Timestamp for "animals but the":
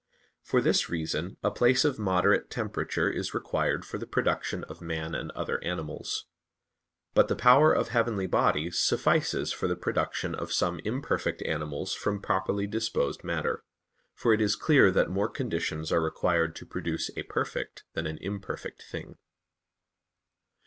5.63-7.35